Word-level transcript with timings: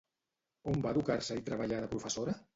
On 0.71 0.81
va 0.85 0.93
educar-se 0.97 1.39
i 1.43 1.47
treballar 1.51 1.85
de 1.87 1.93
professora? 1.95 2.37